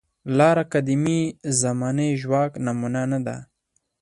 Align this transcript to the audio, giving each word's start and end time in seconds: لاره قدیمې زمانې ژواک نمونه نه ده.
لاره 0.37 0.63
قدیمې 0.73 1.19
زمانې 1.61 2.07
ژواک 2.21 2.51
نمونه 2.65 3.01
نه 3.11 3.19
ده. 3.25 3.37